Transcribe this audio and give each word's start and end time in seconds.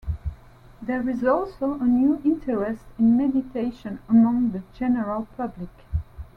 There 0.81 1.07
is 1.07 1.23
also 1.23 1.75
a 1.75 1.83
new 1.83 2.19
interest 2.25 2.85
in 2.97 3.17
meditation 3.17 3.99
among 4.09 4.49
the 4.49 4.63
general 4.73 5.27
public. 5.37 5.69